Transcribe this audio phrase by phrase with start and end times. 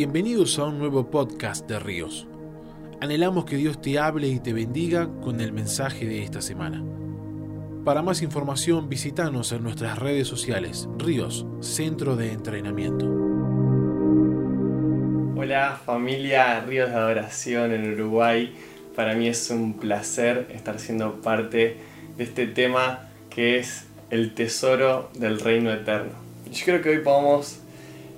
[0.00, 2.26] Bienvenidos a un nuevo podcast de Ríos.
[3.02, 6.82] Anhelamos que Dios te hable y te bendiga con el mensaje de esta semana.
[7.84, 13.04] Para más información visítanos en nuestras redes sociales, Ríos, Centro de Entrenamiento.
[15.36, 18.56] Hola familia Ríos de Adoración en Uruguay.
[18.96, 21.76] Para mí es un placer estar siendo parte
[22.16, 26.12] de este tema que es el tesoro del reino eterno.
[26.50, 27.59] Yo creo que hoy podamos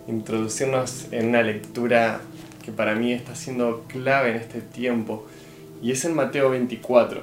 [0.09, 2.21] introducirnos en una lectura
[2.65, 5.27] que para mí está siendo clave en este tiempo
[5.83, 7.23] y es en Mateo 24.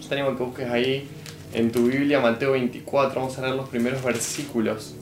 [0.00, 1.08] Yo te animo que busques ahí
[1.52, 4.94] en tu Biblia Mateo 24, vamos a leer los primeros versículos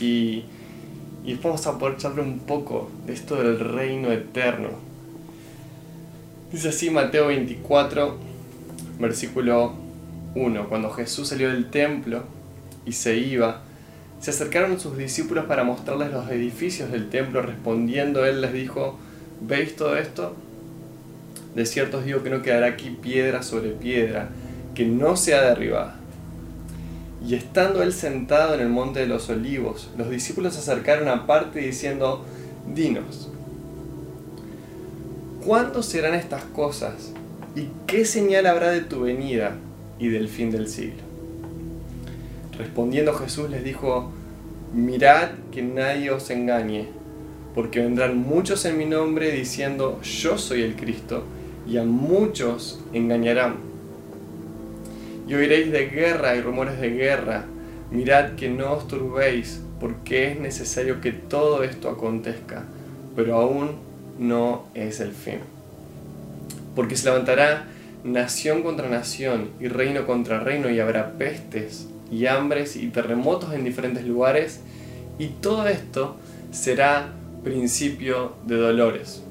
[0.00, 0.44] y,
[1.24, 4.70] y vamos a poder charlar un poco de esto del reino eterno.
[6.52, 8.16] Dice así Mateo 24,
[8.98, 9.72] versículo
[10.34, 12.24] 1, cuando Jesús salió del templo
[12.84, 13.62] y se iba,
[14.20, 18.98] se acercaron sus discípulos para mostrarles los edificios del templo, respondiendo él les dijo,
[19.40, 20.36] ¿veis todo esto?
[21.54, 24.28] De cierto os digo que no quedará aquí piedra sobre piedra,
[24.74, 25.96] que no sea derribada.
[27.26, 31.58] Y estando él sentado en el monte de los olivos, los discípulos se acercaron aparte
[31.58, 32.24] diciendo,
[32.74, 33.30] Dinos,
[35.44, 37.12] ¿cuándo serán estas cosas?
[37.56, 39.56] ¿Y qué señal habrá de tu venida
[39.98, 41.09] y del fin del siglo?
[42.60, 44.10] Respondiendo Jesús les dijo,
[44.74, 46.88] mirad que nadie os engañe,
[47.54, 51.24] porque vendrán muchos en mi nombre diciendo, yo soy el Cristo,
[51.66, 53.54] y a muchos engañarán.
[55.26, 57.46] Y oiréis de guerra y rumores de guerra,
[57.90, 62.64] mirad que no os turbéis, porque es necesario que todo esto acontezca,
[63.16, 63.70] pero aún
[64.18, 65.38] no es el fin.
[66.76, 67.68] Porque se levantará
[68.04, 73.64] nación contra nación y reino contra reino y habrá pestes y hambres y terremotos en
[73.64, 74.60] diferentes lugares,
[75.18, 76.16] y todo esto
[76.50, 77.12] será
[77.44, 79.22] principio de dolores.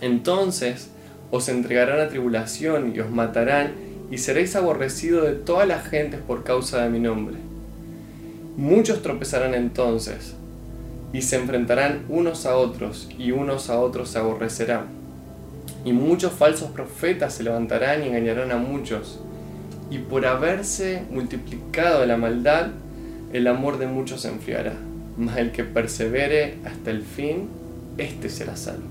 [0.00, 0.90] Entonces
[1.30, 3.72] os entregarán a tribulación y os matarán,
[4.10, 7.36] y seréis aborrecidos de todas las gentes por causa de mi nombre.
[8.56, 10.34] Muchos tropezarán entonces,
[11.12, 14.86] y se enfrentarán unos a otros, y unos a otros se aborrecerán.
[15.84, 19.20] Y muchos falsos profetas se levantarán y engañarán a muchos
[19.90, 22.68] y por haberse multiplicado la maldad,
[23.32, 24.74] el amor de muchos se enfriará.
[25.16, 27.48] Mas el que persevere hasta el fin,
[27.98, 28.88] éste será salvo.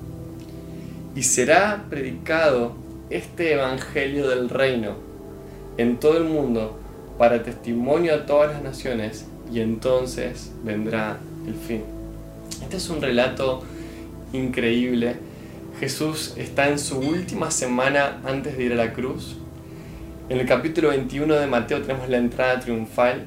[1.16, 2.76] Y será predicado
[3.10, 4.96] este Evangelio del Reino
[5.78, 6.80] en todo el mundo
[7.18, 11.82] para testimonio a todas las naciones, y entonces vendrá el fin.
[12.62, 13.64] Este es un relato
[14.32, 15.16] increíble.
[15.80, 19.38] Jesús está en su última semana antes de ir a la cruz
[20.30, 23.26] en el capítulo 21 de Mateo tenemos la entrada triunfal.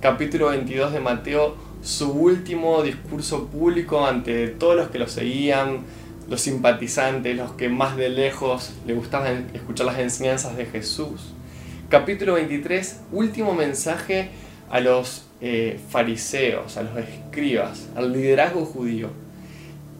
[0.00, 5.80] Capítulo 22 de Mateo, su último discurso público ante todos los que lo seguían,
[6.28, 11.32] los simpatizantes, los que más de lejos le gustaban escuchar las enseñanzas de Jesús.
[11.88, 14.30] Capítulo 23, último mensaje
[14.70, 19.08] a los eh, fariseos, a los escribas, al liderazgo judío.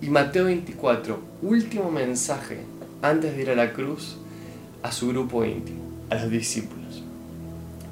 [0.01, 2.61] Y Mateo 24, último mensaje
[3.03, 4.17] antes de ir a la cruz
[4.83, 7.03] a su grupo íntimo a los discípulos.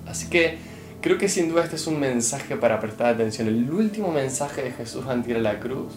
[0.06, 0.59] Así que
[1.01, 4.73] creo que sin duda este es un mensaje para prestar atención, el último mensaje de
[4.73, 5.93] Jesús antes de la cruz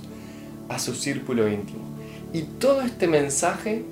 [0.69, 1.79] a su círculo íntimo.
[2.33, 3.83] Y todo este mensaje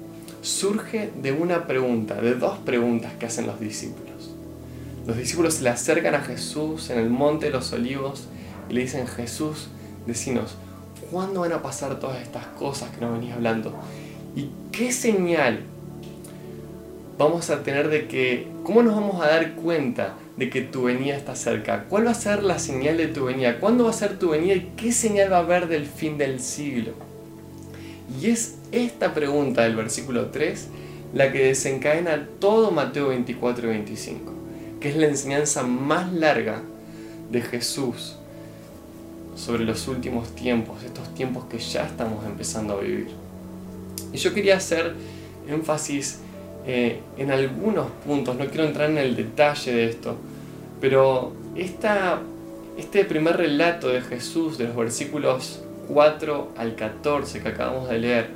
[0.42, 4.32] surge de una pregunta, de dos preguntas que hacen los discípulos.
[5.06, 8.28] Los discípulos se le acercan a Jesús en el monte de los olivos
[8.70, 9.68] y le dicen, Jesús,
[10.06, 10.56] decinos,
[11.12, 13.74] ¿cuándo van a pasar todas estas cosas que nos venís hablando?
[14.36, 15.64] ¿Y qué señal
[17.20, 21.18] vamos a tener de que, ¿cómo nos vamos a dar cuenta de que tu venida
[21.18, 21.84] está cerca?
[21.90, 23.60] ¿Cuál va a ser la señal de tu venida?
[23.60, 26.40] ¿Cuándo va a ser tu venida y qué señal va a haber del fin del
[26.40, 26.94] siglo?
[28.20, 30.68] Y es esta pregunta del versículo 3
[31.14, 34.34] la que desencadena todo Mateo 24 y 25,
[34.80, 36.62] que es la enseñanza más larga
[37.30, 38.16] de Jesús
[39.36, 43.10] sobre los últimos tiempos, estos tiempos que ya estamos empezando a vivir.
[44.14, 44.96] Y yo quería hacer
[45.50, 46.20] énfasis
[46.66, 50.18] eh, en algunos puntos, no quiero entrar en el detalle de esto,
[50.82, 58.00] pero este primer relato de Jesús, de los versículos 4 al 14 que acabamos de
[58.00, 58.30] leer,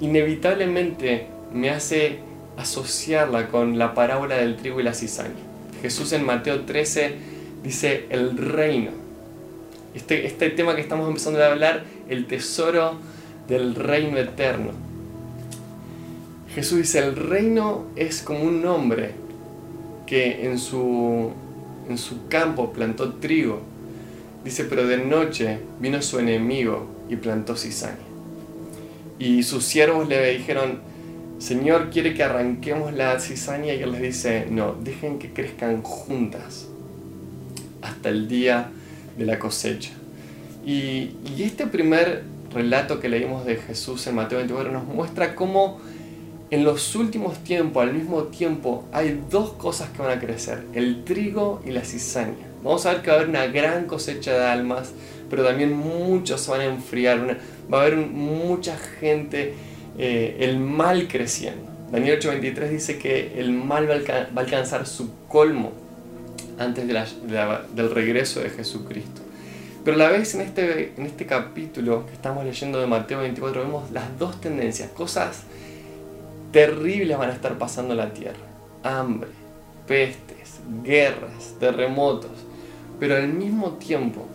[0.00, 2.18] inevitablemente me hace
[2.56, 5.34] asociarla con la parábola del trigo y la cizaña.
[5.82, 7.14] Jesús en Mateo 13
[7.62, 8.90] dice el reino.
[9.94, 12.94] Este, este tema que estamos empezando a hablar, el tesoro
[13.48, 14.89] del reino eterno.
[16.54, 19.12] Jesús dice, el reino es como un hombre
[20.06, 21.30] que en su,
[21.88, 23.60] en su campo plantó trigo
[24.44, 27.96] Dice, pero de noche vino su enemigo y plantó cizaña.
[29.18, 30.80] Y sus siervos le dijeron,
[31.38, 36.68] Señor quiere que arranquemos la cizaña y él les dice, no, dejen que crezcan juntas
[37.82, 38.70] hasta el día
[39.18, 39.90] de la cosecha.
[40.64, 42.24] Y, este primer
[42.54, 45.80] relato que leímos de Jesús en Mateo 24 nos muestra cómo
[46.50, 51.04] en los últimos tiempos, al mismo tiempo, hay dos cosas que van a crecer, el
[51.04, 52.34] trigo y la cizaña.
[52.62, 54.92] Vamos a ver que va a haber una gran cosecha de almas,
[55.30, 57.38] pero también muchos se van a enfriar,
[57.72, 59.54] va a haber mucha gente,
[59.96, 61.70] eh, el mal creciendo.
[61.92, 65.72] Daniel 8:23 dice que el mal va a, alcanzar su colmo
[66.58, 69.22] antes del regreso de Jesucristo.
[69.84, 73.62] Pero a la vez en este, en este capítulo que estamos leyendo de Mateo 24
[73.62, 75.44] vemos las dos tendencias, cosas
[76.52, 78.38] terribles van a estar pasando la tierra.
[78.82, 79.30] Hambre,
[79.86, 82.30] pestes, guerras, terremotos.
[82.98, 84.26] Pero al mismo tiempo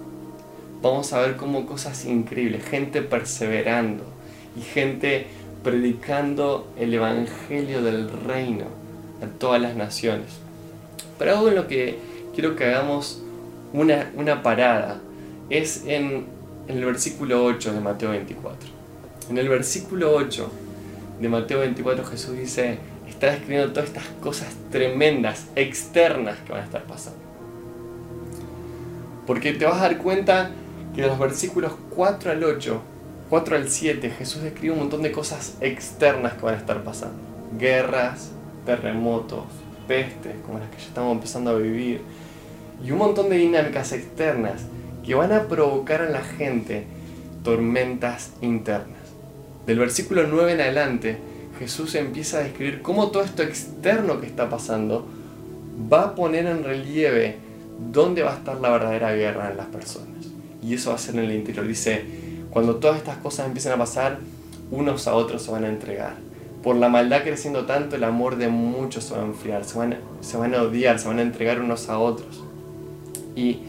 [0.82, 4.04] vamos a ver como cosas increíbles, gente perseverando
[4.58, 5.28] y gente
[5.64, 8.66] predicando el Evangelio del Reino
[9.22, 10.28] a todas las naciones.
[11.18, 11.98] Pero algo en lo que
[12.34, 13.22] quiero que hagamos
[13.74, 15.00] una, una parada
[15.50, 16.26] es en,
[16.68, 18.70] en el versículo 8 de Mateo 24.
[19.30, 20.52] En el versículo 8
[21.20, 26.66] de Mateo 24 Jesús dice, está describiendo todas estas cosas tremendas, externas que van a
[26.66, 27.20] estar pasando.
[29.26, 30.52] Porque te vas a dar cuenta
[30.94, 32.82] que en los versículos 4 al 8,
[33.30, 37.18] 4 al 7, Jesús describe un montón de cosas externas que van a estar pasando.
[37.58, 38.32] Guerras,
[38.66, 39.46] terremotos,
[39.88, 42.02] pestes, como las que ya estamos empezando a vivir,
[42.84, 44.64] y un montón de dinámicas externas
[45.06, 46.86] que van a provocar en la gente
[47.44, 49.05] tormentas internas.
[49.66, 51.18] Del versículo 9 en adelante,
[51.58, 55.08] Jesús empieza a describir cómo todo esto externo que está pasando
[55.92, 57.38] va a poner en relieve
[57.92, 60.28] dónde va a estar la verdadera guerra en las personas.
[60.62, 61.68] Y eso va a ser en el interior.
[61.68, 62.06] Dice,
[62.52, 64.20] cuando todas estas cosas empiecen a pasar,
[64.70, 66.16] unos a otros se van a entregar.
[66.62, 69.98] Por la maldad creciendo tanto, el amor de muchos se va a enfriar, se van,
[70.22, 72.44] se a odiar, se van a entregar unos a otros.
[73.36, 73.60] Y,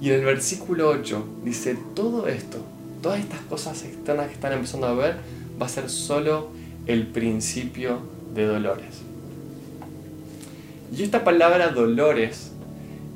[0.00, 2.58] y en el versículo 8 dice, todo esto
[3.04, 5.16] todas estas cosas externas que están empezando a ver
[5.60, 6.48] va a ser solo
[6.86, 7.98] el principio
[8.34, 9.02] de dolores.
[10.90, 12.52] Y esta palabra dolores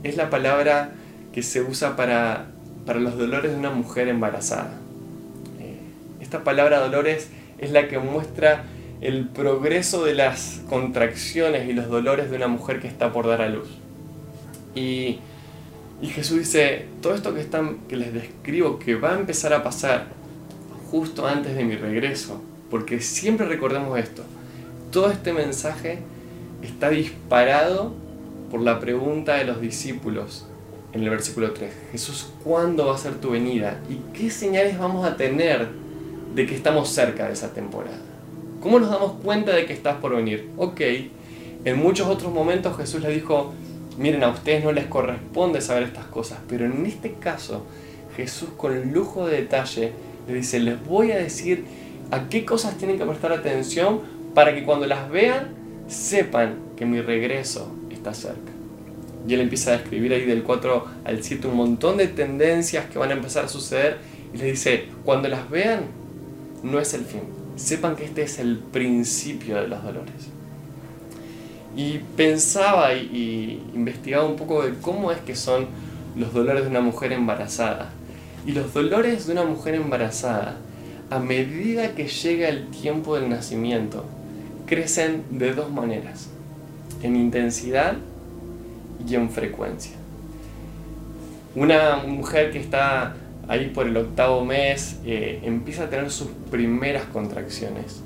[0.02, 0.92] es la palabra
[1.32, 2.48] que se usa para,
[2.84, 4.78] para los dolores de una mujer embarazada.
[5.58, 5.78] Eh,
[6.20, 8.64] esta palabra dolores es la que muestra
[9.00, 13.40] el progreso de las contracciones y los dolores de una mujer que está por dar
[13.40, 13.70] a luz.
[14.74, 15.20] Y
[16.00, 19.62] y Jesús dice, todo esto que, están, que les describo que va a empezar a
[19.62, 20.06] pasar
[20.90, 22.40] justo antes de mi regreso,
[22.70, 24.22] porque siempre recordemos esto,
[24.92, 25.98] todo este mensaje
[26.62, 27.94] está disparado
[28.50, 30.46] por la pregunta de los discípulos
[30.92, 31.70] en el versículo 3.
[31.92, 33.80] Jesús, ¿cuándo va a ser tu venida?
[33.90, 35.68] ¿Y qué señales vamos a tener
[36.34, 37.98] de que estamos cerca de esa temporada?
[38.60, 40.48] ¿Cómo nos damos cuenta de que estás por venir?
[40.56, 40.80] Ok,
[41.64, 43.52] en muchos otros momentos Jesús le dijo,
[43.98, 47.66] miren, a ustedes no les corresponde saber estas cosas, pero en este caso
[48.16, 49.92] Jesús con lujo de detalle
[50.26, 51.64] le dice, les voy a decir
[52.10, 54.00] a qué cosas tienen que prestar atención
[54.34, 55.48] para que cuando las vean
[55.88, 58.52] sepan que mi regreso está cerca.
[59.26, 62.98] Y él empieza a describir ahí del 4 al 7 un montón de tendencias que
[62.98, 63.98] van a empezar a suceder
[64.32, 65.80] y les dice, cuando las vean,
[66.62, 67.22] no es el fin.
[67.56, 70.37] Sepan que este es el principio de los dolores.
[71.76, 75.66] Y pensaba y, investigaba un poco de cómo es que son
[76.16, 77.90] los dolores de una mujer embarazada.
[78.46, 80.56] Y los dolores de una mujer embarazada,
[81.10, 84.04] a medida que llega el tiempo del nacimiento,
[84.66, 86.28] crecen de dos maneras,
[87.02, 87.94] en intensidad
[89.06, 89.92] y en frecuencia.
[91.54, 93.16] Una mujer que está
[93.48, 98.02] ahí por el octavo mes eh, empieza a tener sus primeras contracciones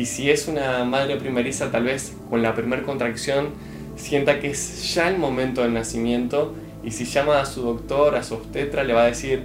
[0.00, 3.50] y si es una madre primeriza, tal vez con la primera contracción
[3.96, 8.22] sienta que es ya el momento del nacimiento y si llama a su doctor, a
[8.22, 9.42] su obstetra, le va a decir,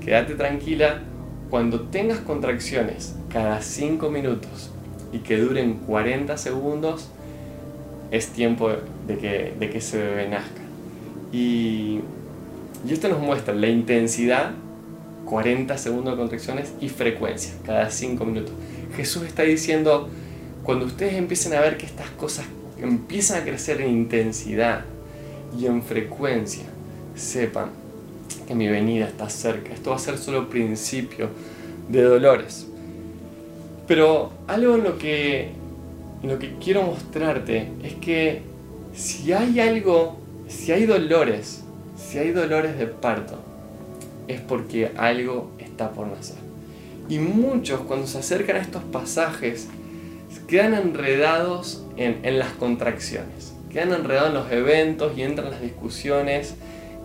[0.00, 1.02] quédate tranquila,
[1.50, 4.70] cuando tengas contracciones cada 5 minutos
[5.12, 7.08] y que duren 40 segundos,
[8.12, 8.70] es tiempo
[9.08, 10.62] de que, de que ese bebé nazca.
[11.32, 12.02] Y,
[12.86, 14.52] y esto nos muestra la intensidad,
[15.24, 18.54] 40 segundos de contracciones y frecuencia, cada 5 minutos.
[18.96, 20.08] Jesús está diciendo,
[20.62, 22.44] cuando ustedes empiecen a ver que estas cosas
[22.80, 24.84] empiezan a crecer en intensidad
[25.58, 26.64] y en frecuencia,
[27.14, 27.70] sepan
[28.46, 29.72] que mi venida está cerca.
[29.72, 31.28] Esto va a ser solo principio
[31.88, 32.66] de dolores.
[33.86, 35.50] Pero algo en lo que,
[36.22, 38.42] lo que quiero mostrarte es que
[38.94, 40.16] si hay algo,
[40.48, 41.62] si hay dolores,
[41.96, 43.38] si hay dolores de parto,
[44.28, 46.41] es porque algo está por nacer.
[47.08, 49.68] Y muchos cuando se acercan a estos pasajes
[50.46, 56.54] quedan enredados en, las contracciones, quedan enredados en los eventos y entran las discusiones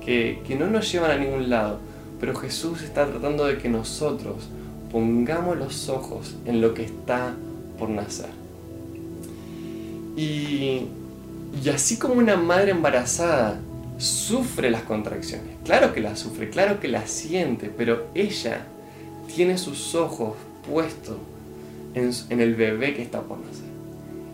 [0.03, 1.79] que, que no nos llevan a ningún lado.
[2.19, 4.49] Pero Jesús está tratando de que nosotros
[4.91, 7.35] pongamos los ojos en lo que está
[7.77, 8.29] por nacer.
[10.15, 10.87] Y,
[11.63, 13.59] y así como una madre embarazada
[13.97, 18.65] sufre las contracciones, claro que las sufre, claro que las siente, pero ella
[19.33, 20.35] tiene sus ojos
[20.69, 21.17] puestos
[21.93, 23.65] en, el bebé que está por nacer.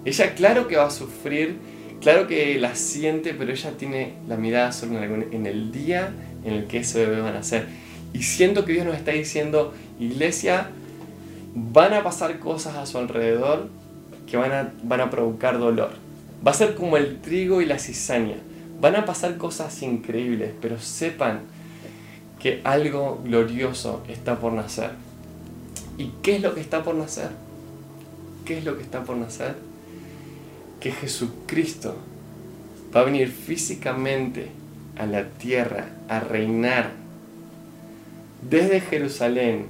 [0.05, 1.57] Ella claro que va a sufrir,
[2.01, 6.65] claro que la siente, pero ella tiene la mirada solo en el día en el
[6.65, 7.67] que ese bebé va a nacer.
[8.13, 10.69] Y siento que Dios nos está diciendo, iglesia,
[11.55, 13.69] van a pasar cosas a su alrededor
[14.27, 15.91] que van a, van a provocar dolor.
[16.45, 18.35] Va a ser como el trigo y la cizaña.
[18.79, 21.41] Van a pasar cosas increíbles, pero sepan
[22.43, 24.91] que algo glorioso está por nacer.
[25.97, 27.29] ¿Y qué es lo que está por nacer?
[28.43, 29.55] ¿Qué es lo que está por nacer?
[30.81, 31.95] Que Jesucristo
[32.93, 34.49] va a venir físicamente
[34.97, 36.91] a la tierra a reinar
[38.41, 39.67] desde Jerusalén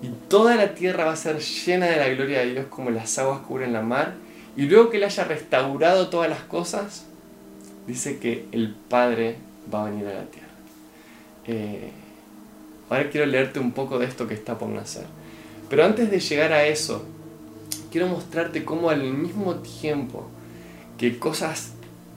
[0.00, 3.18] y toda la tierra va a ser llena de la gloria de Dios como las
[3.18, 4.14] aguas cubren la mar
[4.56, 7.06] y luego que Él haya restaurado todas las cosas,
[7.88, 9.38] dice que el Padre
[9.74, 10.49] va a venir a la tierra.
[11.46, 11.90] Eh,
[12.88, 15.04] ahora quiero leerte un poco de esto que está por nacer.
[15.68, 17.04] Pero antes de llegar a eso,
[17.90, 20.28] quiero mostrarte cómo al mismo tiempo
[20.98, 21.72] que cosas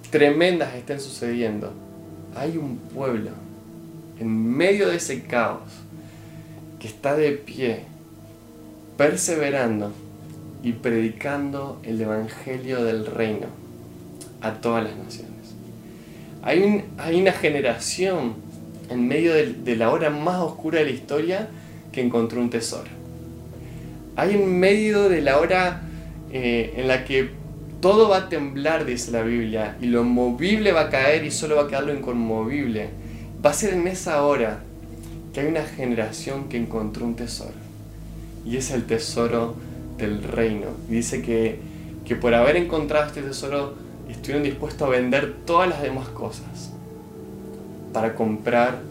[0.09, 1.73] tremendas estén sucediendo,
[2.35, 3.31] hay un pueblo
[4.19, 5.63] en medio de ese caos
[6.79, 7.85] que está de pie,
[8.97, 9.91] perseverando
[10.61, 13.47] y predicando el Evangelio del Reino
[14.41, 15.31] a todas las naciones.
[16.41, 18.35] Hay, hay una generación
[18.89, 21.49] en medio de, la hora más oscura de la historia
[21.91, 22.89] que encontró un tesoro.
[24.15, 25.81] Hay en medio de la hora
[26.31, 27.31] eh, en la que
[27.81, 31.55] todo va a temblar, dice la Biblia, y lo movible va a caer y solo
[31.55, 32.89] va a quedar lo inconmovible.
[33.43, 34.59] Va a ser en esa hora
[35.33, 37.53] que hay una generación que encontró un tesoro.
[38.45, 39.55] Y es el tesoro
[39.97, 40.67] del reino.
[40.89, 41.59] Dice que,
[42.05, 43.75] que por haber encontrado este tesoro
[44.09, 46.72] estuvieron dispuestos a vender todas las demás cosas
[47.93, 48.81] para comprar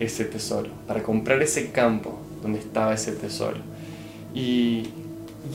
[0.00, 3.58] ese tesoro, para comprar ese campo donde estaba ese tesoro.
[4.34, 4.88] Y,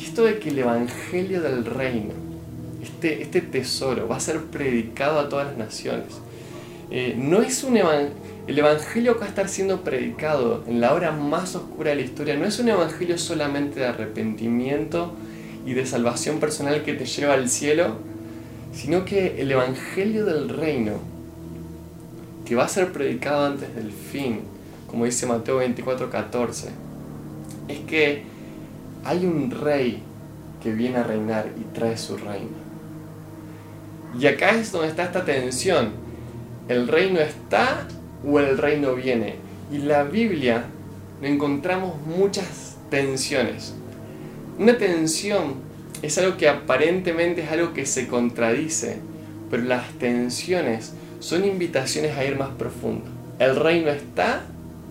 [0.02, 2.14] esto de que el Evangelio del Reino,
[2.82, 6.08] este, este tesoro, va a ser predicado a todas las naciones.
[6.90, 7.78] Eh, no es un
[8.48, 12.02] el Evangelio que va a estar siendo predicado en la hora más oscura de la
[12.02, 15.14] historia no es un Evangelio solamente de arrepentimiento
[15.66, 17.98] y de salvación personal que te lleva al cielo,
[18.74, 21.11] sino que el Evangelio del Reino
[22.52, 24.42] que va a ser predicado antes del fin,
[24.86, 26.68] como dice Mateo 24, 14,
[27.70, 28.24] es que
[29.06, 30.04] hay un rey
[30.62, 32.50] que viene a reinar y trae su reino.
[34.20, 35.92] Y acá es donde está esta tensión.
[36.68, 37.88] ¿El reino está
[38.28, 39.36] o el reino viene?
[39.72, 40.66] Y la Biblia
[41.22, 43.76] encontramos muchas tensiones.
[44.60, 45.54] Una tensión
[46.02, 48.98] es algo que aparentemente es algo que se contradice,
[49.50, 53.06] pero las tensiones son invitaciones a ir más profundo.
[53.40, 54.42] ¿El reino está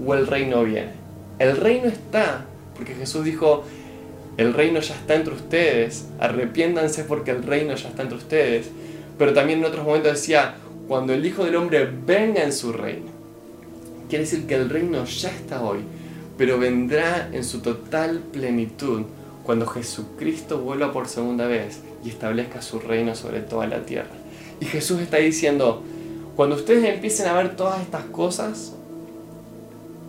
[0.04, 0.92] o el reino viene?
[1.38, 3.64] El reino está, porque Jesús dijo,
[4.36, 8.70] el reino ya está entre ustedes, arrepiéndanse porque el reino ya está entre ustedes.
[9.18, 10.54] Pero también en otros momentos decía,
[10.88, 13.10] cuando el Hijo del Hombre venga en su reino.
[14.08, 15.80] Quiere decir que el reino ya está hoy,
[16.38, 19.02] pero vendrá en su total plenitud
[19.44, 24.10] cuando Jesucristo vuelva por segunda vez y establezca su reino sobre toda la tierra.
[24.60, 25.82] Y Jesús está diciendo,
[26.36, 28.72] cuando ustedes empiecen a ver todas estas cosas,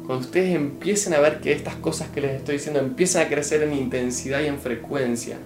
[0.06, 3.64] cuando ustedes empiecen a ver que estas cosas que les estoy diciendo empiezan a crecer
[3.64, 5.38] en intensidad y en frecuencia,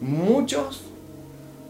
[0.00, 0.82] muchos,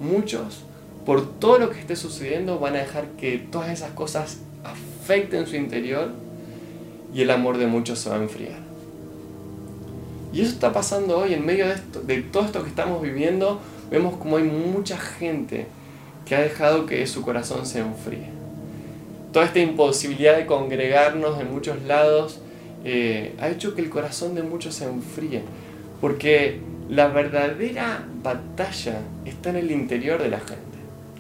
[0.01, 0.63] muchos,
[1.07, 5.57] por todo lo que esté sucediendo, van a dejar que todas esas cosas afecten su
[5.57, 6.11] interior
[7.15, 8.59] y el amor de muchos se va a enfriar.
[10.33, 13.61] Y eso está pasando hoy en medio de, esto, de todo esto que estamos viviendo.
[13.91, 15.67] Vemos como hay mucha gente
[16.25, 18.29] que ha dejado que su corazón se enfríe.
[19.33, 22.41] Toda esta imposibilidad de congregarnos en muchos lados
[22.85, 25.43] eh, ha hecho que el corazón de muchos se enfríe,
[26.01, 30.79] porque la verdadera batalla está en el interior de la gente,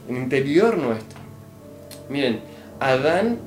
[0.08, 1.18] en el interior nuestro.
[2.10, 2.40] Miren,
[2.80, 3.38] Adán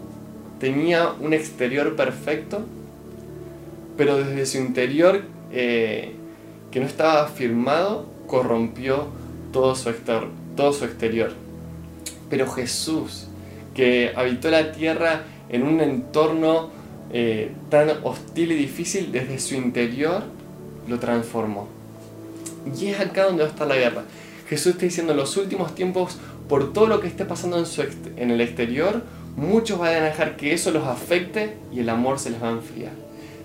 [0.60, 2.66] tenía un exterior perfecto,
[3.98, 5.22] pero desde su interior
[5.52, 6.14] eh,
[6.72, 9.08] que no estaba firmado corrompió
[9.52, 9.92] todo su,
[10.56, 11.45] todo su exterior.
[12.30, 13.28] Pero Jesús,
[13.74, 16.70] que habitó la tierra en un entorno
[17.12, 20.24] eh, tan hostil y difícil, desde su interior
[20.88, 21.68] lo transformó.
[22.80, 24.04] Y es acá donde va a estar la guerra.
[24.50, 26.18] Jesús está diciendo en los últimos tiempos,
[26.48, 27.64] por todo lo que esté pasando
[28.18, 29.02] en, el exterior,
[29.36, 32.52] muchos van a dejar que eso los afecte y el amor se les va a
[32.52, 32.92] enfriar.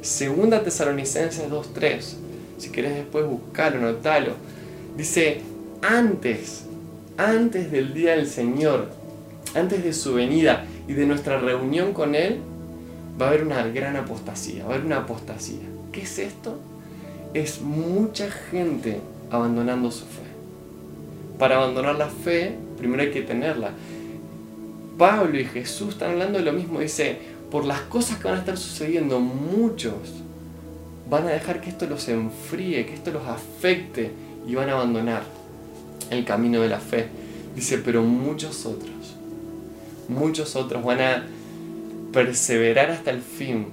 [0.02, 2.14] Segunda Tesalonicenses 2.3,
[2.58, 4.32] si querés después buscarlo, notalo,
[4.96, 5.40] dice,
[5.82, 6.64] antes,
[7.28, 8.88] antes del día del Señor,
[9.54, 12.40] antes de su venida y de nuestra reunión con Él,
[13.20, 15.60] va a haber una gran apostasía, va a haber una apostasía.
[15.92, 16.58] ¿Qué es esto?
[17.34, 19.00] Es mucha gente
[19.30, 20.30] abandonando su fe.
[21.38, 23.72] Para abandonar la fe, primero hay que tenerla.
[24.96, 26.80] Pablo y Jesús están hablando de lo mismo.
[26.80, 27.18] Dice,
[27.50, 29.92] por las cosas que van a estar sucediendo, muchos
[31.08, 34.10] van a dejar que esto los enfríe, que esto los afecte
[34.46, 35.39] y van a abandonar
[36.10, 37.06] el camino de la fe.
[37.54, 39.16] Dice, pero muchos otros,
[40.08, 41.26] muchos otros van a
[42.12, 43.66] perseverar hasta el fin,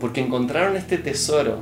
[0.00, 1.58] porque encontraron este tesoro,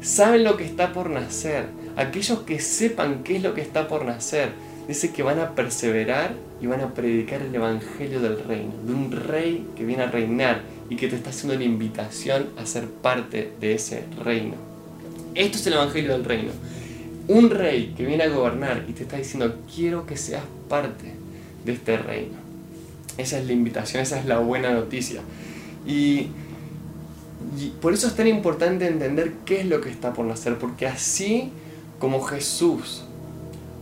[0.00, 4.04] saben lo que está por nacer, aquellos que sepan qué es lo que está por
[4.04, 4.50] nacer,
[4.88, 9.10] dice que van a perseverar y van a predicar el Evangelio del reino, de un
[9.10, 13.52] rey que viene a reinar y que te está haciendo la invitación a ser parte
[13.60, 14.54] de ese reino.
[15.34, 16.52] Esto es el Evangelio del reino.
[17.28, 21.14] Un rey que viene a gobernar y te está diciendo, quiero que seas parte
[21.64, 22.36] de este reino.
[23.18, 25.22] Esa es la invitación, esa es la buena noticia.
[25.86, 26.28] Y,
[27.80, 31.50] por eso es tan importante entender qué es lo que está por nacer, porque así
[31.98, 33.04] como Jesús,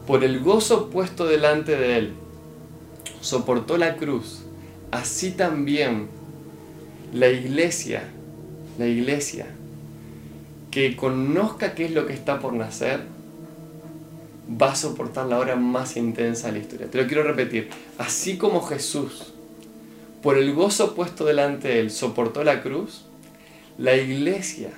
[0.07, 2.13] por el gozo puesto delante de él,
[3.21, 4.43] soportó la cruz,
[4.91, 6.09] así también
[7.13, 8.05] la iglesia,
[8.79, 9.47] la iglesia,
[10.71, 13.01] que conozca qué es lo que está por nacer,
[14.49, 16.91] va a soportar la hora más intensa de la historia.
[16.91, 17.71] Te lo quiero repetir.
[17.99, 19.33] Así como Jesús,
[20.23, 23.05] por el gozo puesto delante de él, soportó la cruz,
[23.79, 24.71] la iglesia,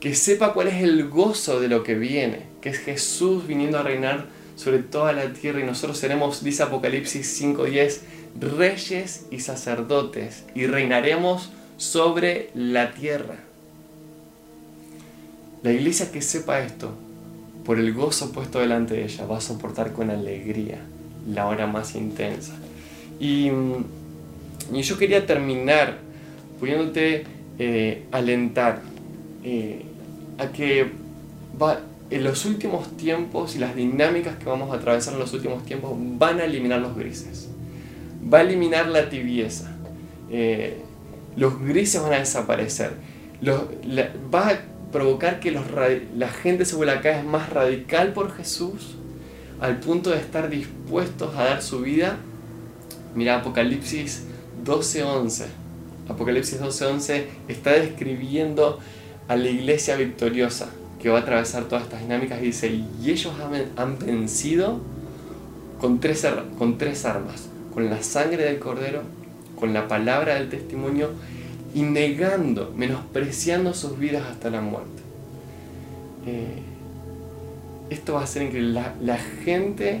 [0.00, 3.82] que sepa cuál es el gozo de lo que viene, que es Jesús viniendo a
[3.82, 4.26] reinar
[4.56, 8.00] sobre toda la tierra y nosotros seremos, dice Apocalipsis 5.10,
[8.40, 13.36] reyes y sacerdotes y reinaremos sobre la tierra.
[15.62, 16.90] La iglesia que sepa esto,
[17.66, 20.78] por el gozo puesto delante de ella, va a soportar con alegría
[21.28, 22.54] la hora más intensa.
[23.18, 23.50] Y,
[24.72, 25.98] yo quería terminar
[26.58, 27.24] pudiéndote
[27.58, 28.80] eh, alentar
[29.44, 29.82] eh,
[30.38, 30.90] a que
[31.60, 35.64] va, en los últimos tiempos y las dinámicas que vamos a atravesar en los últimos
[35.64, 37.48] tiempos van a eliminar los grises,
[38.32, 39.76] va a eliminar la tibieza,
[40.30, 40.78] eh,
[41.36, 42.92] los grises van a desaparecer,
[43.44, 44.60] va a
[44.96, 48.96] provocar que la gente se vuelva cada vez más radical por Jesús
[49.60, 52.16] al punto de estar dispuestos a dar su vida.
[53.14, 54.24] Mira Apocalipsis
[54.64, 55.44] 12:11.
[56.08, 58.78] Apocalipsis 12:11 está describiendo
[59.28, 63.34] a la iglesia victoriosa que va a atravesar todas estas dinámicas y dice, y ellos
[63.76, 64.80] han, vencido
[65.78, 66.26] con tres,
[66.58, 69.02] con tres armas, con la sangre del cordero,
[69.60, 71.10] con la palabra del testimonio
[71.76, 75.02] y negando, menospreciando sus vidas hasta la muerte.
[76.26, 76.62] Eh,
[77.90, 78.72] esto va a hacer increíble.
[78.72, 80.00] La, la gente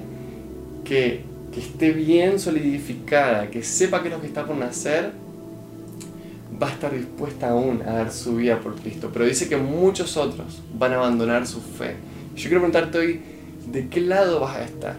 [0.86, 1.20] que,
[1.52, 5.12] que, esté bien solidificada, que sepa qué es lo que está por nacer,
[6.60, 9.10] va a estar dispuesta aún a dar su vida por Cristo.
[9.12, 11.96] Pero dice que muchos otros van a abandonar su fe.
[12.36, 13.20] Yo quiero preguntarte hoy,
[13.70, 14.96] ¿de qué lado vas a estar?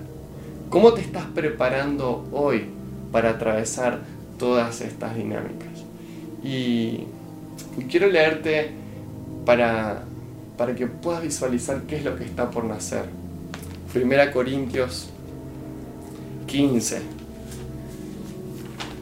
[0.69, 2.65] ¿Cómo te estás preparando hoy
[3.11, 4.01] para atravesar
[4.37, 5.76] todas estas dinámicas?
[6.43, 7.05] Y,
[7.89, 8.71] quiero leerte
[9.45, 10.03] para,
[10.57, 13.05] para que puedas visualizar qué es lo que está por nacer.
[13.93, 15.09] Primera Corintios
[16.47, 17.01] 15.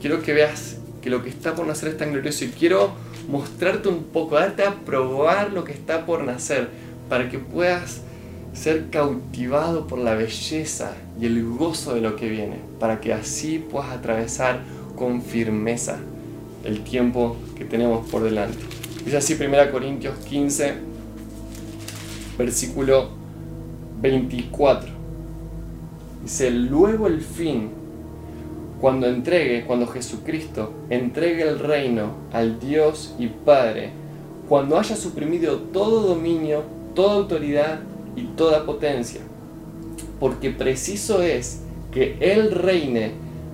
[0.02, 2.92] Quiero que veas que lo que está por nacer es tan glorioso y quiero
[3.28, 6.70] mostrarte un poco, darte a probar lo que está por nacer
[7.10, 8.02] para que puedas
[8.54, 13.60] ser cautivado por la belleza y el gozo de lo que viene, para que así
[13.60, 14.62] puedas atravesar
[14.96, 16.00] con firmeza
[16.66, 18.58] el tiempo que tenemos por delante.
[19.04, 20.74] Dice así 1 Corintios 15,
[22.38, 23.10] versículo
[24.02, 24.90] 24.
[26.24, 27.70] Dice, luego el fin
[28.82, 33.92] cuando entregue, cuando Jesucristo entregue el reino al Dios y Padre,
[34.50, 37.80] cuando haya suprimido todo dominio, toda autoridad
[38.16, 39.22] y toda potencia.
[40.20, 43.12] Porque preciso es que Él reine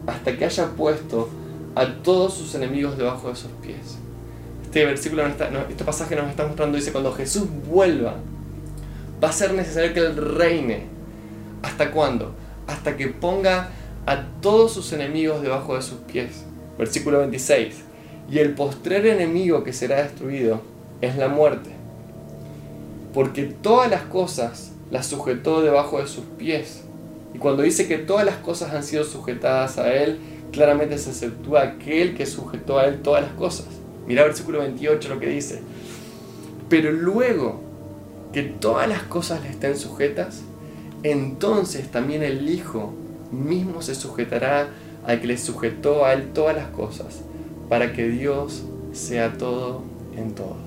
[0.08, 1.30] hasta que haya puesto
[1.75, 3.97] a todos sus enemigos debajo de sus pies.
[4.63, 8.15] Este versículo, este pasaje nos está mostrando, dice, cuando Jesús vuelva,
[9.21, 10.86] va a ser necesario que Él reine.
[11.62, 12.34] ¿Hasta cuándo?
[12.67, 13.69] Hasta que ponga
[14.05, 16.45] a todos sus enemigos debajo de sus pies.
[16.77, 17.75] Versículo 26.
[18.29, 20.62] Y el postrer enemigo que será destruido
[21.01, 21.69] es la muerte.
[23.13, 26.84] Porque todas las cosas las sujetó debajo de sus pies.
[27.34, 30.19] Y cuando dice que todas las cosas han sido sujetadas a Él,
[30.52, 33.68] claramente se exceptúa aquel que sujetó a Él todas las cosas.
[34.08, 35.62] Mira versículo 28 lo que dice.
[36.70, 37.62] Pero luego
[38.34, 40.42] que todas las cosas le estén sujetas,
[41.04, 42.94] entonces también el Hijo
[43.32, 44.70] mismo se sujetará
[45.06, 47.22] al que le sujetó a Él todas las cosas,
[47.70, 49.84] para que Dios sea todo
[50.16, 50.58] en todos.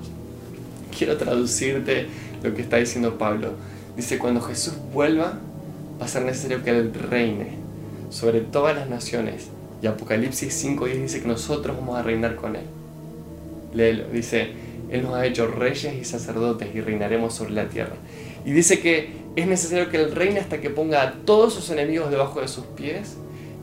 [0.97, 2.07] Quiero traducirte
[2.43, 3.51] lo que está diciendo Pablo.
[3.95, 5.39] Dice, cuando Jesús vuelva,
[5.99, 7.57] va a ser necesario que Él reine
[8.09, 9.47] sobre todas las naciones.
[9.81, 12.65] Y Apocalipsis 5.10 dice que nosotros vamos a reinar con Él.
[13.73, 14.49] Léelo, dice,
[14.89, 17.95] Él nos ha hecho reyes y sacerdotes y reinaremos sobre la tierra.
[18.45, 22.09] Y dice que es necesario que Él reine hasta que ponga a todos sus enemigos
[22.09, 23.17] debajo de sus pies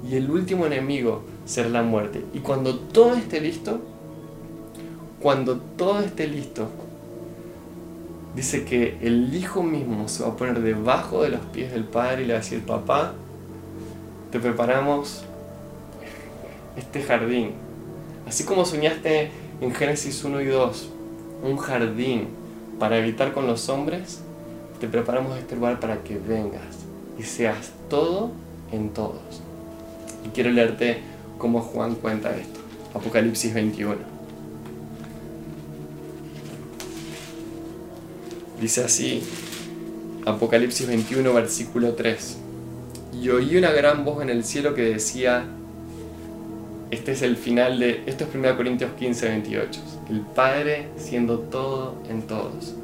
[0.09, 2.25] y el último enemigo será la muerte.
[2.35, 3.81] Y cuando todo esté listo,
[5.21, 6.69] cuando todo esté listo,
[8.35, 12.23] dice que el Hijo mismo se va a poner debajo de los pies del Padre
[12.23, 13.15] y le va a decir, papá,
[14.31, 15.25] te preparamos
[16.77, 17.53] este jardín.
[18.27, 19.31] Así como soñaste
[19.61, 20.89] en Génesis 1 y 2,
[21.45, 22.29] un jardín
[22.79, 24.21] para evitar con los hombres,
[24.81, 26.63] te preparamos este lugar para que vengas
[27.19, 28.33] y seas todo
[28.73, 29.21] en todos.
[30.25, 30.99] Y quiero leerte
[31.39, 32.61] cómo Juan cuenta esto.
[32.95, 33.97] Apocalipsis 21.
[38.61, 39.23] Dice así,
[40.25, 42.37] Apocalipsis 21, versículo 3.
[43.21, 45.47] Y oí una gran voz en el cielo que decía,
[46.93, 51.97] este es el final de, esto es 1 Corintios 15, 28, el Padre siendo todo
[52.11, 52.75] en todos.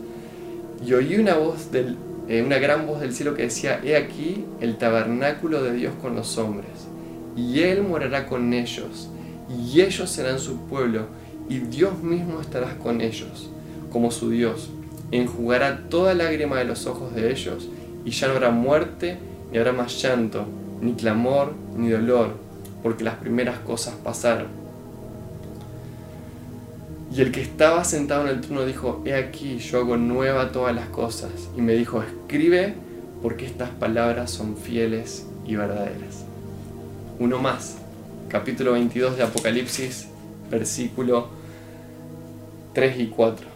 [0.84, 4.46] Y oí una voz del, eh, una gran voz del cielo que decía, he aquí
[4.62, 6.70] el tabernáculo de Dios con los hombres,
[7.36, 9.10] y Él morará con ellos,
[9.50, 11.06] y ellos serán su pueblo,
[11.50, 13.50] y Dios mismo estará con ellos,
[13.92, 14.70] como su Dios
[15.10, 17.68] enjugará toda lágrima de los ojos de ellos,
[18.06, 19.18] y ya no habrá muerte,
[19.52, 20.46] ni habrá más llanto,
[20.80, 22.47] ni clamor, ni dolor,
[22.82, 24.68] porque las primeras cosas pasaron.
[27.14, 30.74] Y el que estaba sentado en el trono dijo, He aquí, yo hago nueva todas
[30.74, 31.30] las cosas.
[31.56, 32.74] Y me dijo, escribe,
[33.22, 36.24] porque estas palabras son fieles y verdaderas.
[37.18, 37.78] Uno más,
[38.28, 40.08] capítulo 22 de Apocalipsis,
[40.50, 41.28] versículo
[42.74, 43.46] 3 y 4.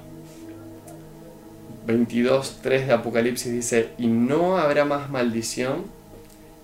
[1.87, 5.85] 22.3 de Apocalipsis dice, y no habrá más maldición,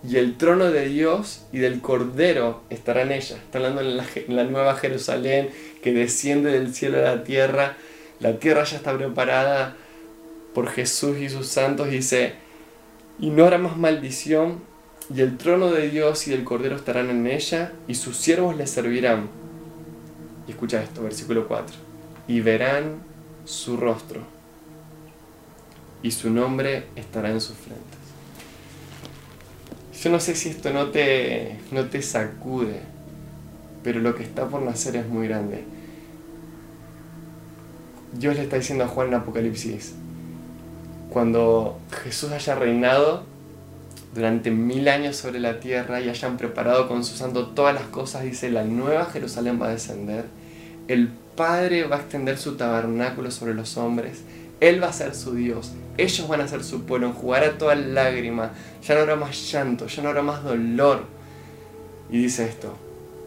[0.07, 3.37] y el trono de Dios y del Cordero estará en ella.
[3.37, 5.51] Está hablando en la, nueva Jerusalén
[5.83, 7.77] que desciende del cielo a la tierra.
[8.21, 9.77] La tierra ya está preparada
[10.55, 11.91] por Jesús y sus santos.
[11.91, 12.35] Dice,
[13.19, 14.61] y no habrá más maldición,
[15.15, 18.67] y el trono de Dios y del Cordero estarán en ella, y sus siervos le
[18.67, 19.29] servirán.
[20.47, 21.77] Y escucha esto, versículo 4.
[22.29, 23.03] Y verán
[23.45, 24.39] su rostro
[26.03, 27.98] y su nombre estará en sus frentes.
[30.03, 32.81] Yo no sé si esto no te, no te sacude,
[33.83, 35.65] pero lo que está por nacer es muy grande.
[38.13, 39.95] Dios le está diciendo a Juan en Apocalipsis,
[41.11, 43.25] cuando Jesús haya reinado
[44.15, 48.23] durante mil años sobre la tierra y hayan preparado con su santo todas las cosas,
[48.23, 50.27] dice, la nueva Jerusalén va a descender,
[50.87, 54.23] el Padre va a extender su tabernáculo sobre los hombres,
[54.61, 58.53] él va a ser su Dios, ellos van a ser su pueblo, enjugará toda lágrima,
[58.87, 61.05] ya no habrá más llanto, ya no habrá más dolor.
[62.11, 62.75] Y dice esto,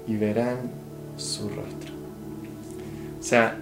[0.07, 0.71] y verán
[1.17, 1.93] su rostro.
[3.19, 3.57] O sea,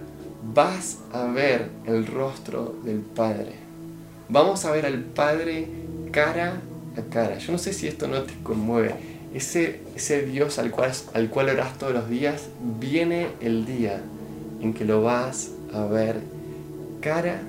[0.54, 3.54] vas a ver el rostro del Padre.
[4.28, 5.68] Vamos a ver al Padre
[6.10, 6.60] cara
[6.96, 7.38] a cara.
[7.38, 8.94] Yo no sé si esto no te conmueve.
[9.34, 12.48] Ese, ese Dios al cual, al cual todos los días,
[12.80, 14.00] viene el día
[14.60, 16.20] en que lo vas a ver
[17.00, 17.42] cara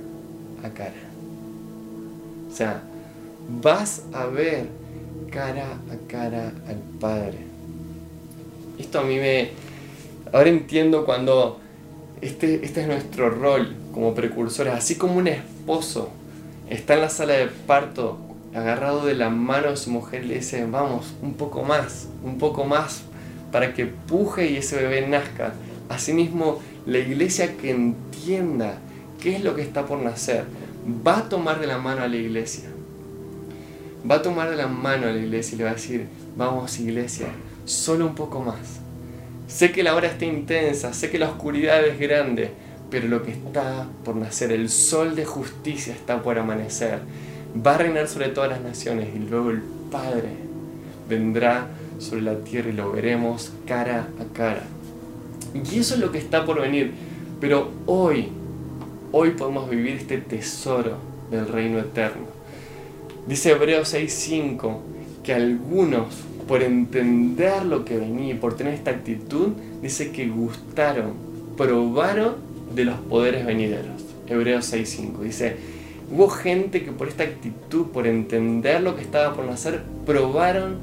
[0.63, 0.93] a cara.
[2.51, 2.83] O sea,
[3.61, 4.67] vas a ver
[5.31, 7.37] cara a cara al Padre.
[8.77, 9.49] Esto a mí me...
[10.33, 11.59] Ahora entiendo cuando
[12.21, 16.09] este, este es nuestro rol como precursores, así como un esposo
[16.69, 18.17] está en la sala de parto
[18.53, 22.65] agarrado de la mano de su mujer le dice, vamos, un poco más, un poco
[22.65, 23.03] más,
[23.51, 25.53] para que puje y ese bebé nazca.
[25.89, 28.77] Asimismo, la iglesia que entienda
[29.21, 30.43] qué es lo que está por nacer,
[31.07, 32.65] va a tomar de la mano a la iglesia.
[34.09, 36.79] Va a tomar de la mano a la iglesia y le va a decir, vamos
[36.79, 37.27] iglesia,
[37.65, 38.79] solo un poco más.
[39.47, 42.51] Sé que la hora está intensa, sé que la oscuridad es grande,
[42.89, 46.99] pero lo que está por nacer, el sol de justicia está por amanecer.
[47.55, 50.29] Va a reinar sobre todas las naciones y luego el Padre
[51.07, 51.67] vendrá
[51.99, 54.63] sobre la tierra y lo veremos cara a cara.
[55.53, 56.93] Y eso es lo que está por venir.
[57.39, 58.29] Pero hoy,
[59.11, 60.97] hoy podemos vivir este tesoro
[61.29, 62.25] del reino eterno.
[63.27, 64.79] Dice Hebreos 6:5
[65.23, 66.15] que algunos,
[66.47, 69.49] por entender lo que venía y por tener esta actitud,
[69.81, 71.13] dice que gustaron,
[71.57, 72.35] probaron
[72.73, 74.01] de los poderes venideros.
[74.27, 75.57] Hebreos 6:5 dice,
[76.11, 80.77] hubo gente que por esta actitud, por entender lo que estaba por nacer, probaron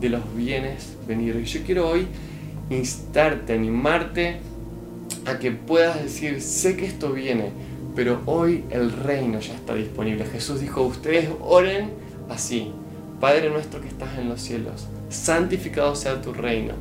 [0.00, 1.42] de los bienes venideros.
[1.42, 2.06] Y yo quiero hoy
[2.68, 4.36] instarte, animarte
[5.26, 7.50] a que puedas decir, sé que esto viene,
[7.94, 10.24] pero hoy el reino ya está disponible.
[10.24, 11.90] Jesús dijo, ustedes oren
[12.28, 12.72] así,
[13.20, 16.74] Padre nuestro que estás en los cielos, santificado sea tu reino,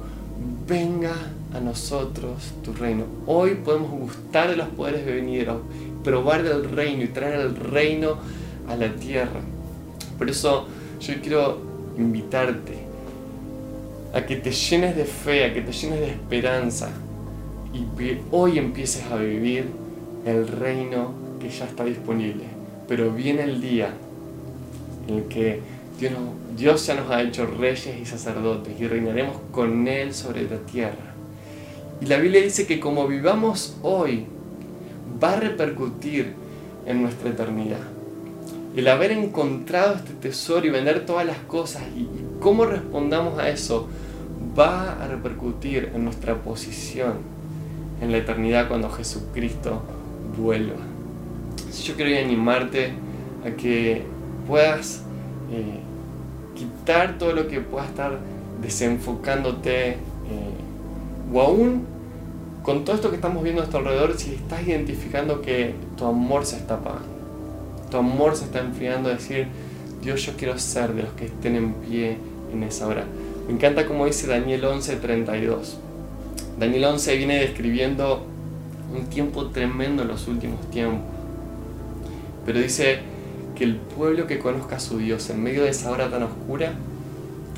[0.68, 1.14] venga
[1.54, 3.06] a nosotros tu reino.
[3.26, 5.62] Hoy podemos gustar de los poderes venideros,
[6.04, 8.18] probar del reino y traer el reino
[8.68, 9.42] a la tierra.
[10.18, 10.68] Por eso
[11.02, 11.60] yo quiero
[11.98, 12.78] invitarte
[14.14, 16.90] a que te llenes de fe, a que te llenes de esperanza
[17.74, 19.68] y que hoy empieces a vivir
[20.26, 22.44] el reino que ya está disponible.
[22.88, 23.94] Pero viene el día
[25.08, 25.62] en el que
[26.00, 31.14] Dios, ya nos ha hecho reyes y sacerdotes y reinaremos con Él sobre la tierra.
[32.00, 34.26] Y la Biblia dice que como vivamos hoy,
[35.22, 36.34] va a repercutir
[36.86, 37.82] en nuestra eternidad.
[38.76, 42.08] El haber encontrado este tesoro y vender todas las cosas y
[42.40, 43.90] cómo respondamos a eso
[44.58, 47.16] va a repercutir en nuestra posición
[48.02, 49.82] en la eternidad cuando Jesucristo
[50.38, 50.78] vuelva.
[51.84, 52.94] Yo quiero animarte
[53.46, 54.04] a que
[54.48, 55.04] puedas
[55.52, 55.80] eh,
[56.56, 58.20] quitar todo lo que pueda estar
[58.62, 59.98] desenfocándote eh,
[61.34, 61.86] o aún
[62.64, 66.46] con todo esto que estamos viendo a nuestro alrededor, si estás identificando que tu amor
[66.46, 67.08] se está apagando,
[67.90, 69.48] tu amor se está enfriando, decir,
[70.04, 72.18] Dios, yo quiero ser de los que estén en pie
[72.54, 73.06] en esa hora.
[73.48, 75.78] Me encanta como dice Daniel 11:32.
[76.60, 78.26] Daniel 11 viene describiendo
[78.94, 81.02] un tiempo tremendo en los últimos tiempos.
[82.46, 83.00] Pero dice
[83.56, 86.74] que el pueblo que conozca a su Dios en medio de esa hora tan oscura,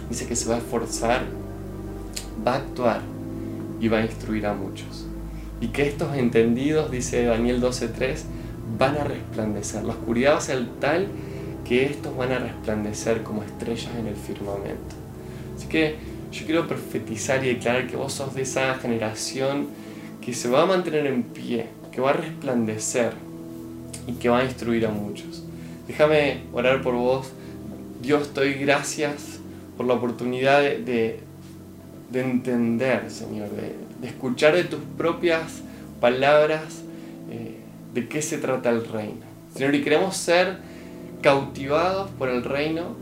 [0.09, 1.23] dice que se va a esforzar,
[2.45, 3.01] va a actuar
[3.79, 5.05] y va a instruir a muchos.
[5.61, 8.23] Y que estos entendidos, dice Daniel 12:3,
[8.77, 9.83] van a resplandecer.
[9.83, 11.07] La oscuridad va a ser tal
[11.65, 14.95] que estos van a resplandecer como estrellas en el firmamento.
[15.55, 15.95] Así que
[16.31, 19.67] yo quiero profetizar y declarar que vos sos de esa generación
[20.21, 23.13] que se va a mantener en pie, que va a resplandecer
[24.07, 25.43] y que va a instruir a muchos.
[25.87, 27.31] Déjame orar por vos.
[28.01, 29.39] Dios, estoy gracias
[29.77, 31.19] por la oportunidad de,
[32.13, 35.61] entender, Señor, de, escuchar de tus propias
[35.99, 36.81] palabras
[37.29, 37.57] eh,
[37.93, 39.31] de qué se trata el reino.
[39.53, 40.57] Señor, y queremos ser
[41.21, 42.95] cautivados por el reino.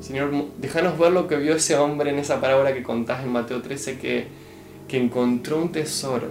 [0.00, 3.62] Señor, déjanos ver lo que vio ese hombre en esa parábola que contás en Mateo
[3.62, 4.26] 13, que
[4.88, 6.30] que encontró un tesoro,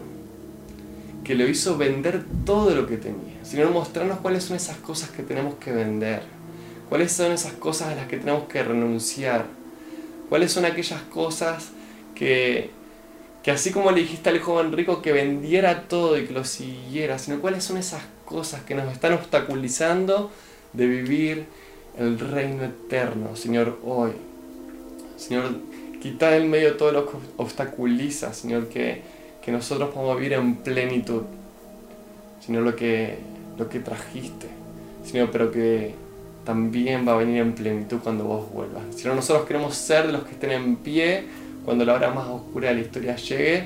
[1.23, 3.43] que lo hizo vender todo lo que tenía.
[3.43, 6.23] Señor, mostrarnos cuáles son esas cosas que tenemos que vender,
[6.89, 9.45] cuáles son esas cosas a las que tenemos que renunciar,
[10.27, 11.69] cuáles son aquellas cosas
[12.15, 12.71] que,
[13.43, 17.19] que así como le dijiste al joven rico que vendiera todo y que lo siguiera,
[17.19, 20.31] sino cuáles son esas cosas que nos están obstaculizando
[20.73, 21.45] de vivir
[21.97, 24.11] el reino eterno, Señor, hoy.
[25.17, 25.59] Señor,
[26.01, 29.01] Quita del medio todo lo que obstaculiza, Señor, que,
[29.41, 31.23] que nosotros podamos vivir en plenitud.
[32.45, 33.17] Señor, lo que,
[33.57, 34.47] lo que trajiste,
[35.03, 35.95] Señor, pero que
[36.45, 38.83] también va a venir en plenitud cuando vos vuelvas.
[38.95, 41.25] Señor, nosotros queremos ser de los que estén en pie
[41.65, 43.65] cuando la hora más oscura de la historia llegue,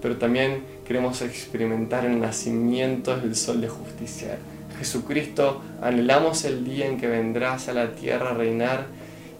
[0.00, 4.38] pero también queremos experimentar el nacimiento del sol de justicia.
[4.78, 8.86] Jesucristo, anhelamos el día en que vendrás a la tierra a reinar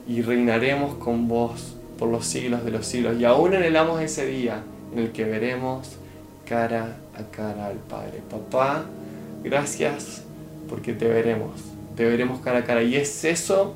[0.06, 1.71] y reinaremos con vos
[2.02, 3.16] por los siglos de los siglos.
[3.20, 5.88] Y aún anhelamos ese día en el que veremos
[6.44, 8.20] cara a cara al Padre.
[8.28, 8.86] Papá,
[9.44, 10.24] gracias
[10.68, 11.52] porque te veremos,
[11.94, 12.82] te veremos cara a cara.
[12.82, 13.74] Y es eso,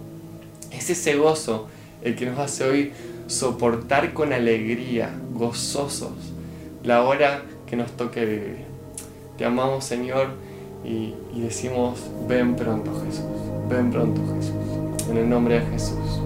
[0.72, 1.68] es ese gozo
[2.02, 2.92] el que nos hace hoy
[3.28, 6.32] soportar con alegría, gozosos,
[6.82, 8.64] la hora que nos toque vivir.
[9.38, 10.30] Te amamos Señor
[10.84, 15.08] y, y decimos, ven pronto Jesús, ven pronto Jesús.
[15.08, 16.25] En el nombre de Jesús.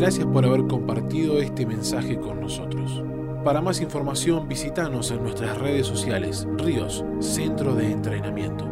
[0.00, 3.04] Gracias por haber compartido este mensaje con nosotros.
[3.44, 8.69] Para más información visítanos en nuestras redes sociales, Ríos, Centro de Entrenamiento.